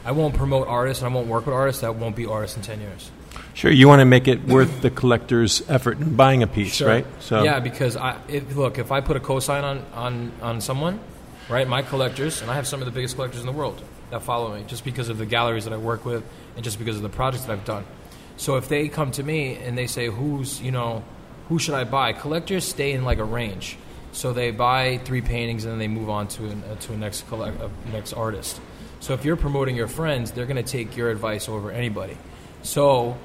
I 0.04 0.12
won't 0.12 0.36
promote 0.36 0.68
artists 0.68 1.04
and 1.04 1.12
I 1.12 1.16
won't 1.16 1.28
work 1.28 1.46
with 1.46 1.54
artists 1.54 1.82
that 1.82 1.96
won't 1.96 2.16
be 2.16 2.26
artists 2.26 2.58
in 2.58 2.64
ten 2.64 2.82
years. 2.82 3.12
Sure, 3.54 3.72
you 3.72 3.88
want 3.88 4.00
to 4.00 4.06
make 4.06 4.28
it 4.28 4.46
worth 4.46 4.82
the 4.82 4.90
collector's 4.90 5.62
effort 5.70 6.00
in 6.00 6.16
buying 6.16 6.42
a 6.44 6.48
piece, 6.48 6.76
Sure. 6.76 6.88
right? 6.88 7.06
So 7.20 7.44
yeah, 7.44 7.60
because 7.60 7.96
I 7.96 8.18
if, 8.28 8.56
look 8.56 8.78
if 8.78 8.92
I 8.92 9.02
put 9.02 9.18
a 9.18 9.20
cosign 9.20 9.64
on 9.64 9.86
on 9.94 10.32
on 10.42 10.62
someone, 10.62 11.00
right? 11.50 11.68
My 11.68 11.82
collectors, 11.82 12.42
and 12.42 12.50
I 12.50 12.56
have 12.56 12.68
some 12.68 12.82
of 12.82 12.86
the 12.86 12.92
biggest 12.92 13.16
collectors 13.16 13.42
in 13.42 13.46
the 13.46 13.52
world 13.52 13.82
that 14.10 14.22
follow 14.24 14.56
me, 14.56 14.64
just 14.68 14.84
because 14.84 15.10
of 15.10 15.18
the 15.18 15.26
galleries 15.26 15.66
that 15.66 15.74
I 15.74 15.78
work 15.78 16.06
with, 16.06 16.24
and 16.56 16.64
just 16.64 16.80
because 16.80 16.96
of 16.96 17.02
the 17.02 17.10
projects 17.10 17.46
that 17.46 17.54
I've 17.54 17.66
done. 17.66 17.86
So 18.38 18.56
if 18.58 18.68
they 18.68 18.88
come 18.88 19.12
to 19.12 19.24
me 19.24 19.56
and 19.56 19.78
they 19.78 19.88
say, 19.88 20.08
"Who's 20.08 20.62
you 20.62 20.72
know, 20.72 21.04
who 21.50 21.60
should 21.60 21.76
I 21.76 21.84
buy?" 21.84 22.14
Collectors 22.14 22.66
stay 22.66 22.94
in 22.94 23.04
like 23.04 23.20
a 23.20 23.24
range, 23.26 23.78
so 24.12 24.34
they 24.34 24.52
buy 24.52 25.00
three 25.04 25.22
paintings 25.22 25.66
and 25.66 25.74
then 25.74 25.80
they 25.80 25.88
move 25.88 26.10
on 26.10 26.28
to 26.30 26.46
an, 26.46 26.64
uh, 26.70 26.76
to 26.82 26.94
a 26.94 26.98
next 26.98 27.28
collect, 27.28 27.62
uh, 27.62 27.68
next 27.92 28.14
artist. 28.14 28.60
So 29.00 29.14
if 29.14 29.26
you're 29.26 29.36
promoting 29.38 29.76
your 29.76 29.88
friends, 29.88 30.32
they're 30.32 30.46
going 30.46 30.64
to 30.64 30.70
take 30.70 30.96
your 30.96 31.10
advice 31.10 31.50
over 31.50 31.72
anybody. 31.72 32.18
So 32.64 33.18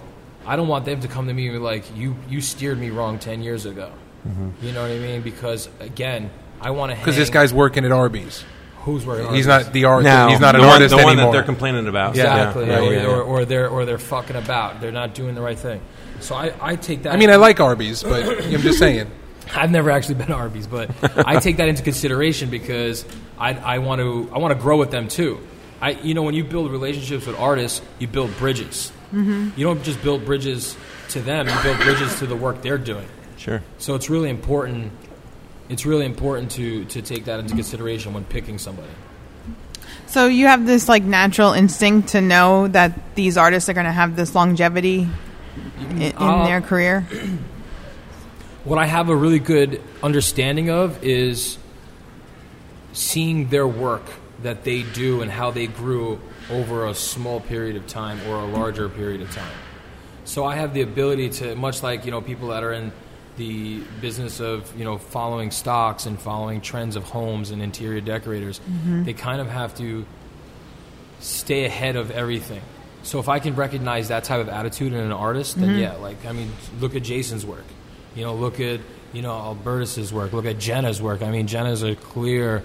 I 0.47 0.57
don't 0.57 0.69
want 0.69 0.85
them 0.85 1.01
to 1.01 1.09
come 1.09 1.27
to 1.27 1.35
me 1.35 1.49
and 1.49 1.57
be 1.57 1.59
like, 1.59 1.85
"You 1.97 2.17
you 2.29 2.41
steered 2.41 2.79
me 2.79 2.91
wrong 2.91 3.19
ten 3.19 3.43
years 3.43 3.67
ago." 3.67 3.91
Mm-hmm. 4.27 4.67
You 4.67 4.73
know 4.73 4.83
what 4.83 4.91
I 4.91 4.99
mean? 4.99 5.23
Because 5.23 5.69
again, 5.81 6.31
I 6.61 6.71
want 6.71 6.93
to 6.93 6.99
Because 6.99 7.17
this 7.17 7.31
guy's 7.31 7.53
working 7.53 7.85
at 7.85 7.93
Arby's. 7.93 8.45
who's 8.81 9.05
working. 9.05 9.35
He's 9.35 9.47
not 9.47 9.73
the 9.73 9.85
art. 9.85 10.05
now 10.05 10.29
he's 10.29 10.41
not 10.41 10.55
an 10.55 10.61
the 10.61 10.67
one, 10.67 10.75
artist 10.75 10.97
the 10.97 11.03
one 11.03 11.17
that 11.17 11.33
they're 11.33 11.43
complaining 11.43 11.89
about. 11.89 12.11
exactly, 12.11 12.67
Yeah, 12.67 12.79
or, 12.79 12.93
yeah, 12.93 13.03
yeah. 13.03 13.09
Or, 13.09 13.23
or 13.23 13.45
they're 13.45 13.69
or 13.69 13.85
they're 13.85 13.99
fucking 13.99 14.37
about. 14.37 14.81
They're 14.81 14.93
not 14.93 15.15
doing 15.15 15.35
the 15.35 15.43
right 15.43 15.59
thing. 15.59 15.81
So 16.21 16.35
I, 16.35 16.53
I 16.61 16.77
take 16.77 17.03
that. 17.03 17.13
I 17.13 17.17
mean, 17.17 17.31
I 17.31 17.37
like 17.37 17.61
Arby's, 17.61 18.03
but 18.03 18.25
I'm 18.45 18.61
just 18.61 18.79
saying. 18.79 19.11
I've 19.55 19.71
never 19.71 19.93
actually 19.93 20.17
been 20.17 20.27
to 20.27 20.35
Arby's, 20.35 20.67
but 20.67 20.91
I 21.17 21.39
take 21.39 21.59
that 21.59 21.69
into 21.69 21.85
consideration 21.85 22.51
because 22.51 23.05
I, 23.39 23.55
I 23.55 23.79
want 23.79 24.01
to 24.01 24.29
I 24.33 24.39
want 24.39 24.53
to 24.53 24.61
grow 24.61 24.77
with 24.77 24.91
them 24.91 25.07
too. 25.07 25.39
I 25.81 25.91
you 25.91 26.15
know 26.15 26.23
when 26.23 26.35
you 26.35 26.43
build 26.43 26.71
relationships 26.71 27.27
with 27.27 27.39
artists, 27.39 27.81
you 28.01 28.09
build 28.09 28.37
bridges. 28.39 28.93
Mm-hmm. 29.13 29.51
You 29.57 29.65
don't 29.65 29.83
just 29.83 30.03
build 30.03 30.25
bridges 30.25 30.77
to 31.11 31.21
them; 31.21 31.49
you 31.49 31.55
build 31.63 31.79
bridges 31.79 32.19
to 32.19 32.27
the 32.27 32.37
work 32.37 32.63
they're 32.63 32.79
doing. 32.79 33.09
Sure. 33.37 33.63
So 33.79 33.95
it's 33.95 34.11
really 34.11 34.31
important. 34.31 34.93
It's 35.69 35.87
really 35.87 36.07
important 36.07 36.51
to 36.53 36.85
to 36.87 37.03
take 37.03 37.25
that 37.27 37.41
into 37.41 37.55
consideration 37.55 38.13
when 38.13 38.25
picking 38.25 38.59
somebody. 38.59 38.89
So 40.07 40.27
you 40.27 40.47
have 40.47 40.67
this 40.67 40.89
like 40.89 41.03
natural 41.03 41.53
instinct 41.53 42.11
to 42.11 42.21
know 42.21 42.69
that 42.69 43.15
these 43.17 43.37
artists 43.37 43.69
are 43.69 43.75
going 43.75 43.87
to 43.87 43.93
have 43.93 44.17
this 44.17 44.35
longevity 44.35 45.09
in, 45.81 46.03
in 46.03 46.13
Uh, 46.17 46.47
their 46.47 46.61
career. 46.61 47.07
What 48.65 48.79
I 48.81 48.87
have 48.87 49.11
a 49.11 49.15
really 49.15 49.39
good 49.39 49.81
understanding 50.03 50.71
of 50.71 50.99
is 51.05 51.57
seeing 52.93 53.49
their 53.49 53.67
work 53.67 54.03
that 54.43 54.65
they 54.65 54.83
do 54.83 55.23
and 55.23 55.31
how 55.31 55.51
they 55.51 55.67
grew 55.67 56.21
over 56.51 56.87
a 56.87 56.95
small 56.95 57.41
period 57.41 57.77
of 57.77 57.87
time 57.87 58.21
or 58.29 58.37
a 58.37 58.47
larger 58.47 58.89
period 58.89 59.21
of 59.23 59.31
time. 59.35 59.53
So 60.25 60.45
I 60.45 60.57
have 60.57 60.75
the 60.75 60.83
ability 60.83 61.31
to, 61.31 61.55
much 61.55 61.83
like 61.83 62.05
you 62.05 62.11
know 62.11 62.21
people 62.21 62.49
that 62.49 62.63
are 62.63 62.73
in 62.73 62.93
the 63.37 63.81
business 64.01 64.41
of 64.41 64.77
you 64.77 64.85
know 64.85 64.99
following 64.99 65.51
stocks 65.51 66.07
and 66.07 66.19
following 66.19 66.61
trends 66.61 66.97
of 66.97 67.05
homes 67.05 67.51
and 67.51 67.63
interior 67.63 68.01
decorators, 68.01 68.61
mm-hmm. 68.61 69.05
they 69.05 69.13
kind 69.13 69.41
of 69.41 69.49
have 69.49 69.75
to 69.77 70.05
stay 71.21 71.65
ahead 71.65 71.97
of 71.97 72.11
everything. 72.11 72.63
So 73.03 73.21
if 73.21 73.29
I 73.29 73.39
can 73.39 73.55
recognize 73.55 74.09
that 74.09 74.25
type 74.25 74.41
of 74.41 74.49
attitude 74.49 74.93
in 74.93 74.99
an 74.99 75.13
artist, 75.13 75.57
then 75.57 75.71
mm-hmm. 75.71 75.79
yeah, 75.79 75.93
like 75.95 76.27
I 76.27 76.33
mean, 76.33 76.53
look 76.81 76.97
at 76.97 77.03
Jason's 77.03 77.47
work. 77.47 77.65
You 78.17 78.25
know, 78.25 78.35
look 78.35 78.59
at 78.59 78.81
you 79.13 79.23
know 79.23 79.33
Albertus's 79.33 80.13
work. 80.13 80.33
Look 80.33 80.47
at 80.47 80.59
Jenna's 80.59 81.01
work. 81.01 81.23
I 81.23 81.31
mean, 81.31 81.47
Jenna's 81.47 81.83
a 81.83 81.95
clear, 81.95 82.65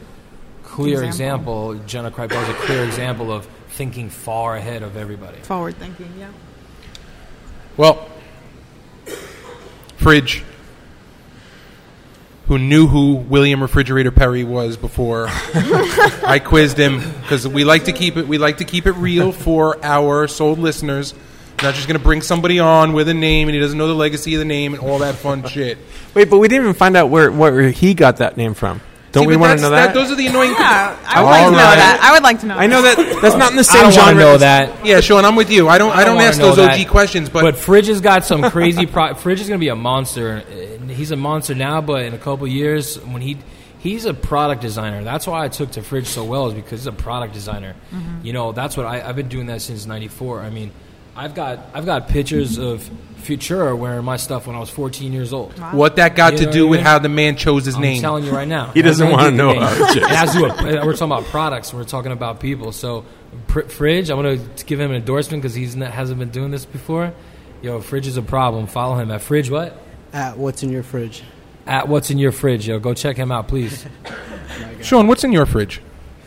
clear 0.72 1.04
example. 1.04 1.72
Example. 1.72 1.88
Jenna 1.88 2.12
Kreipel 2.12 2.42
is 2.44 2.50
a 2.50 2.54
clear 2.66 2.84
example 2.84 3.32
of 3.32 3.46
thinking 3.70 4.10
far 4.10 4.56
ahead 4.56 4.84
of 4.84 4.96
everybody. 4.96 5.40
Forward 5.40 5.76
thinking, 5.78 6.12
yeah. 6.18 6.32
Well, 7.78 8.10
Fridge, 9.98 10.44
who 12.48 12.58
knew 12.58 12.88
who 12.88 13.16
William 13.16 13.62
Refrigerator 13.62 14.12
Perry 14.12 14.44
was 14.44 14.78
before 14.78 15.28
I 15.30 16.42
quizzed 16.44 16.78
him 16.78 17.00
because 17.22 17.48
we 17.48 17.64
like 17.64 17.86
to 17.86 17.94
keep 17.94 18.18
it 18.18 18.28
we 18.28 18.38
like 18.38 18.58
to 18.58 18.66
keep 18.66 18.88
it 18.88 18.94
real 18.94 19.32
for 19.32 19.84
our 19.84 20.28
sold 20.28 20.60
listeners. 20.60 21.14
Not 21.62 21.76
just 21.76 21.88
going 21.88 21.98
to 21.98 22.04
bring 22.04 22.22
somebody 22.22 22.58
on 22.58 22.94
with 22.94 23.08
a 23.08 23.14
name 23.14 23.48
and 23.48 23.54
he 23.54 23.62
doesn't 23.62 23.78
know 23.78 23.88
the 23.88 23.94
legacy 23.94 24.34
of 24.34 24.40
the 24.40 24.46
name 24.46 24.74
and 24.74 24.82
all 24.82 25.00
that 25.00 25.16
fun 25.16 25.48
shit. 25.48 25.78
Wait, 26.16 26.30
but 26.30 26.40
we 26.40 26.48
didn't 26.48 26.64
even 26.64 26.74
find 26.74 26.98
out 26.98 27.10
where 27.10 27.32
where 27.32 27.70
he 27.70 27.94
got 27.94 28.18
that 28.18 28.36
name 28.36 28.56
from. 28.56 28.82
Don't 29.12 29.24
See, 29.24 29.28
we 29.28 29.36
want 29.36 29.60
to 29.60 29.64
know 29.64 29.72
that? 29.72 29.94
Those 29.94 30.10
are 30.10 30.16
the 30.16 30.28
annoying. 30.28 30.52
Yeah, 30.52 30.98
I 31.06 31.22
would 31.22 31.26
All 31.28 31.32
like 31.32 31.46
to 31.46 31.52
know 31.52 31.58
right. 31.58 31.76
that. 31.76 32.00
I 32.02 32.14
would 32.14 32.24
like 32.24 32.40
to 32.40 32.46
know. 32.46 32.56
I 32.56 32.68
know 32.68 32.82
that 32.82 33.22
that's 33.22 33.36
not 33.36 33.52
in 33.52 33.58
the 33.58 33.60
I 33.60 33.64
same 33.64 33.82
don't 33.82 33.84
want 33.84 33.94
genre. 33.94 34.14
to 34.14 34.20
know 34.20 34.38
that. 34.38 34.86
Yeah, 34.86 35.02
Sean, 35.02 35.26
I'm 35.26 35.36
with 35.36 35.52
you. 35.52 35.68
I 35.68 35.78
don't. 35.78 35.92
I 35.92 36.06
don't, 36.06 36.16
wanna 36.16 36.28
ask 36.28 36.40
know 36.40 36.48
those 36.48 36.58
that. 36.58 36.80
OG 36.80 36.88
questions, 36.88 37.30
but, 37.30 37.42
But 37.42 37.58
Fridge 37.58 37.88
has 37.88 38.00
got 38.00 38.24
some 38.24 38.42
crazy. 38.50 38.86
Pro- 38.86 39.14
Fridge 39.16 39.42
is 39.42 39.50
going 39.50 39.60
to 39.60 39.64
be 39.64 39.70
a 39.70 39.76
monster. 39.76 40.40
He's 40.88 41.12
a 41.12 41.18
monster 41.18 41.56
now, 41.56 41.82
but 41.82 42.06
in 42.06 42.14
a 42.14 42.18
couple 42.18 42.48
years, 42.48 43.00
when 43.00 43.22
he 43.22 43.38
he's 43.80 44.06
a 44.06 44.14
product 44.14 44.62
designer. 44.62 45.04
That's 45.04 45.28
why 45.28 45.44
I 45.44 45.50
took 45.50 45.72
to 45.72 45.82
Fridge 45.82 46.08
so 46.08 46.24
well 46.24 46.48
is 46.48 46.54
because 46.54 46.82
he's 46.82 46.88
a 46.88 46.92
product 46.94 47.34
designer. 47.34 47.76
Mm-hmm. 47.92 48.26
You 48.26 48.34
know, 48.34 48.52
that's 48.54 48.78
what 48.78 48.86
I, 48.86 49.02
I've 49.02 49.16
been 49.16 49.30
doing 49.30 49.48
that 49.48 49.62
since 49.62 49.86
'94. 49.86 50.42
I 50.42 50.50
mean, 50.50 50.72
I've 51.16 51.36
got 51.36 51.60
I've 51.74 51.86
got 51.86 52.08
pictures 52.08 52.58
of 52.58 52.90
Futura 53.22 53.78
wearing 53.78 54.04
my 54.04 54.18
stuff 54.18 54.48
when 54.48 54.56
I 54.56 54.60
was 54.60 54.70
14 54.72 55.14
years 55.14 55.32
old. 55.32 55.54
what 55.74 55.98
that 55.98 56.16
got 56.16 56.34
You 56.34 56.40
to 56.46 56.52
do 56.52 56.68
with 56.68 56.80
mean? 56.80 56.86
how 56.86 56.98
the 56.98 57.10
man 57.10 57.36
chose 57.38 57.66
his 57.66 57.78
name. 57.78 57.98
I'm 57.98 58.02
telling 58.02 58.24
you 58.26 58.32
right 58.32 58.48
now. 58.48 58.68
He 58.74 58.82
doesn't 58.82 59.12
wanna 59.12 59.30
know 59.32 59.50
with 59.50 59.58
how 59.58 59.76
me. 59.76 59.82
it 59.84 59.90
is. 59.90 59.96
It 59.98 60.04
has 60.10 60.32
to 60.34 60.38
do 60.40 60.44
with, 60.46 60.60
we're 60.62 60.94
talking 60.94 61.04
about 61.12 61.26
products. 61.26 61.72
We're 61.74 61.84
talking 61.84 62.12
about 62.12 62.40
people. 62.40 62.72
So, 62.72 63.06
Pr- 63.48 63.62
Fridge, 63.68 64.10
I'm 64.10 64.20
going 64.22 64.40
to 64.56 64.66
give 64.66 64.80
him 64.80 64.90
an 64.90 64.98
endorsement 64.98 65.44
because 65.44 65.54
he 65.56 65.66
hasn't 65.66 66.18
been 66.20 66.32
doing 66.32 66.50
this 66.52 66.66
before. 66.66 67.14
Yo, 67.62 67.80
Fridge 67.80 68.08
is 68.08 68.18
a 68.18 68.22
problem. 68.24 68.66
Follow 68.66 68.98
him 68.98 69.12
at 69.12 69.22
Fridge. 69.22 69.52
What? 69.52 69.78
At 70.14 70.38
what's 70.38 70.64
in 70.64 70.72
your 70.72 70.82
fridge? 70.84 71.22
At 71.68 71.88
what's 71.88 72.10
in 72.10 72.18
your 72.18 72.32
fridge? 72.32 72.68
Yo, 72.68 72.80
go 72.80 72.94
check 72.96 73.16
him 73.18 73.32
out, 73.32 73.48
please. 73.48 73.86
Oh 74.08 74.82
Sean, 74.82 75.08
what's 75.08 75.24
in 75.24 75.32
your 75.32 75.46
fridge? 75.46 75.80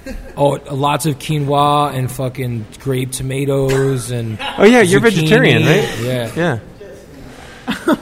Oh, 0.36 0.58
lots 0.70 1.06
of 1.06 1.18
quinoa 1.18 1.94
and 1.94 2.10
fucking 2.10 2.66
grape 2.80 3.12
tomatoes 3.12 4.10
and. 4.10 4.38
Oh 4.58 4.64
yeah, 4.64 4.80
you're 4.82 5.00
zucchini. 5.00 5.04
vegetarian, 5.14 5.62
right? 5.62 6.00
Yeah. 6.00 6.32
Yeah. 6.36 6.58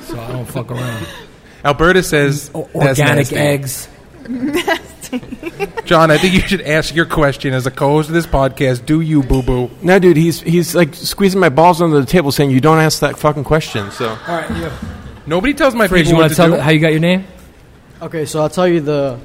So 0.03 0.21
I 0.21 0.33
don't 0.33 0.47
fuck 0.47 0.71
around. 0.71 1.07
Alberta 1.65 2.03
says 2.03 2.51
O- 2.55 2.69
organic 2.75 3.31
nasty. 3.31 3.37
eggs. 3.37 3.89
John, 5.85 6.11
I 6.11 6.19
think 6.19 6.35
you 6.35 6.41
should 6.41 6.63
ask 6.63 6.95
your 6.95 7.07
question 7.07 7.53
as 7.55 7.67
a 7.67 7.71
co-host 7.71 8.09
of 8.09 8.15
this 8.15 8.27
podcast. 8.27 8.87
Do 8.87 9.01
you, 9.01 9.23
boo 9.23 9.43
boo? 9.43 9.71
No, 9.83 9.99
dude, 9.99 10.17
he's 10.17 10.41
he's 10.41 10.75
like 10.75 10.95
squeezing 10.95 11.39
my 11.41 11.49
balls 11.51 11.83
under 11.83 12.01
the 12.01 12.07
table, 12.07 12.33
saying 12.33 12.51
you 12.51 12.61
don't 12.61 12.79
ask 12.79 13.01
that 13.01 13.19
fucking 13.19 13.45
question. 13.45 13.91
So 13.93 14.09
All 14.09 14.17
right, 14.27 14.51
yo. 14.57 14.73
Nobody 15.27 15.55
tells 15.55 15.75
my 15.75 15.87
Fridge, 15.89 16.07
people 16.07 16.13
you 16.13 16.17
what 16.17 16.23
want 16.23 16.31
to 16.31 16.37
to 16.37 16.43
tell 16.43 16.51
do. 16.57 16.61
how 16.63 16.71
you 16.71 16.81
got 16.81 16.93
your 16.93 17.01
name? 17.01 17.25
Okay, 18.01 18.25
so 18.25 18.41
I'll 18.41 18.51
tell 18.51 18.67
you 18.67 18.81
the 18.81 19.19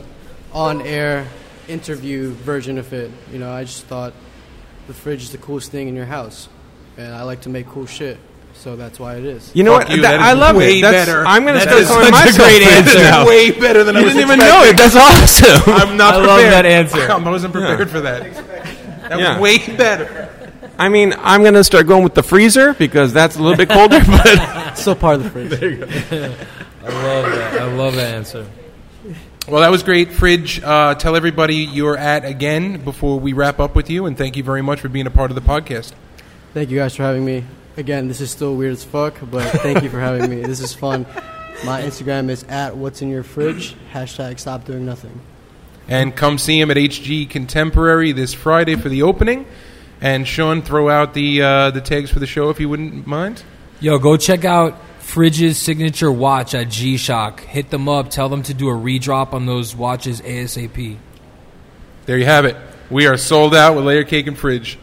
on-air 0.54 1.26
interview 1.68 2.32
version 2.32 2.78
of 2.78 2.92
it. 2.94 3.12
You 3.32 3.40
know, 3.40 3.52
I 3.52 3.64
just 3.64 3.86
thought 3.86 4.14
the 4.88 4.94
fridge 4.94 5.24
is 5.24 5.32
the 5.32 5.38
coolest 5.38 5.72
thing 5.72 5.88
in 5.88 5.96
your 5.96 6.06
house, 6.06 6.48
and 6.98 7.14
I 7.14 7.24
like 7.24 7.42
to 7.42 7.50
make 7.50 7.68
cool 7.68 7.86
shit, 7.86 8.18
so 8.54 8.76
that's 8.76 9.00
why 9.00 9.16
it 9.18 9.26
is. 9.26 9.52
You 9.56 9.64
know 9.64 9.78
Fuck 9.78 9.90
what? 9.90 9.96
you, 9.98 10.02
That- 10.04 10.12
that 10.18 10.22
I 10.22 10.34
love 10.34 10.56
way 10.56 10.80
it. 10.80 10.82
That's, 10.82 11.06
better. 11.10 11.26
I'm 11.28 11.44
going 11.44 11.56
to 11.56 11.62
start 11.62 11.78
is 11.78 11.88
calling 11.88 12.06
such 12.06 12.14
a 12.14 12.26
myself 12.26 12.38
great 12.50 12.64
Fridge 12.64 12.74
answer. 12.88 13.00
now. 13.00 13.28
way 13.28 13.52
better 13.52 13.84
than 13.84 13.96
I 13.96 14.00
You 14.00 14.06
was 14.06 14.14
didn't 14.16 14.30
even 14.30 14.40
expecting. 14.42 14.64
know 14.64 14.70
it. 14.70 14.78
That's 14.78 14.96
awesome. 14.96 15.74
I'm 15.90 15.98
not 15.98 16.14
I 16.14 16.18
love 16.18 16.40
prepared. 16.42 16.54
that 16.54 16.66
answer. 16.66 17.12
I 17.12 17.18
wasn't 17.32 17.54
prepared 17.54 17.90
for 17.90 18.02
that. 18.02 18.34
That 19.10 19.20
Yeah. 19.20 19.34
was 19.40 19.42
way 19.42 19.76
better. 19.78 20.34
I 20.80 20.90
mean, 20.90 21.14
I'm 21.18 21.42
going 21.42 21.56
to 21.56 21.64
start 21.64 21.88
going 21.88 22.04
with 22.04 22.14
the 22.14 22.22
freezer 22.24 22.74
because 22.76 23.12
that's 23.12 23.36
a 23.36 23.42
little 23.42 23.58
bit 23.58 23.68
colder, 23.70 24.00
but 24.08 24.74
Still 24.76 24.96
part 24.96 25.16
of 25.16 25.24
the 25.24 25.30
fridge. 25.32 25.52
I 25.52 26.90
love 26.90 27.32
that. 27.32 27.62
I 27.62 27.74
love 27.74 27.96
that 27.96 28.14
answer. 28.16 28.46
Well, 29.48 29.62
that 29.62 29.72
was 29.72 29.82
great, 29.82 30.12
Fridge. 30.12 30.62
Uh, 30.62 30.94
tell 30.96 31.16
everybody 31.16 31.56
you're 31.56 31.96
at 31.96 32.26
again 32.26 32.84
before 32.84 33.18
we 33.18 33.32
wrap 33.32 33.62
up 33.62 33.76
with 33.76 33.90
you, 33.90 34.06
and 34.06 34.18
thank 34.18 34.36
you 34.36 34.44
very 34.44 34.62
much 34.62 34.82
for 34.82 34.90
being 34.90 35.08
a 35.08 35.10
part 35.10 35.32
of 35.32 35.36
the 35.36 35.42
podcast. 35.42 35.94
Thank 36.54 36.70
you 36.70 36.78
guys 36.78 36.98
for 36.98 37.04
having 37.04 37.24
me. 37.24 37.46
Again, 37.78 38.10
this 38.10 38.20
is 38.20 38.30
still 38.30 38.58
weird 38.58 38.74
as 38.74 38.84
fuck, 38.84 39.16
but 39.32 39.48
thank 39.62 39.84
you 39.84 39.90
for 39.90 40.02
having 40.02 40.30
me. 40.30 40.42
This 40.42 40.60
is 40.60 40.74
fun. 40.74 41.06
My 41.64 41.82
Instagram 41.82 42.30
is 42.30 42.44
at 42.50 42.76
what's 42.76 43.02
in 43.02 43.10
your 43.10 43.24
fridge. 43.24 43.74
Hashtag 43.94 44.38
stop 44.38 44.66
doing 44.66 44.86
nothing. 44.86 45.22
And 45.88 46.14
come 46.14 46.38
see 46.38 46.60
him 46.60 46.70
at 46.70 46.76
HG 46.76 47.30
Contemporary 47.30 48.12
this 48.12 48.34
Friday 48.34 48.76
for 48.76 48.90
the 48.90 49.04
opening. 49.04 49.46
And 50.02 50.28
Sean, 50.28 50.62
throw 50.62 50.90
out 50.90 51.14
the 51.14 51.42
uh, 51.42 51.72
the 51.72 51.80
tags 51.80 52.10
for 52.10 52.20
the 52.20 52.28
show 52.28 52.50
if 52.50 52.60
you 52.60 52.68
wouldn't 52.68 53.08
mind. 53.08 53.44
Yo, 53.80 53.98
go 53.98 54.18
check 54.18 54.44
out 54.44 54.78
Fridge's 55.08 55.58
signature 55.58 56.12
watch 56.12 56.54
at 56.54 56.68
G 56.68 56.98
Shock. 56.98 57.40
Hit 57.40 57.70
them 57.70 57.88
up. 57.88 58.10
Tell 58.10 58.28
them 58.28 58.44
to 58.44 58.54
do 58.54 58.68
a 58.68 58.76
redrop 58.76 59.34
on 59.34 59.46
those 59.46 59.74
watches 59.74 60.20
ASAP. 60.20 60.98
There 62.06 62.18
you 62.18 62.26
have 62.26 62.44
it. 62.44 62.58
We 62.90 63.08
are 63.08 63.16
sold 63.16 63.56
out 63.56 63.78
with 63.78 63.86
Layer 63.86 64.04
Cake 64.04 64.28
and 64.28 64.38
Fridge. 64.38 64.78